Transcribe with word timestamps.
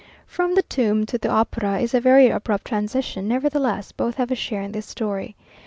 From 0.25 0.55
the 0.55 0.63
tomb 0.63 1.05
to 1.05 1.19
the 1.19 1.29
opera 1.29 1.77
is 1.77 1.93
a 1.93 1.99
very 1.99 2.27
abrupt 2.29 2.65
transition; 2.65 3.27
nevertheless, 3.27 3.91
both 3.91 4.15
have 4.15 4.31
a 4.31 4.35
share 4.35 4.63
in 4.63 4.71
this 4.71 4.87
story. 4.87 5.35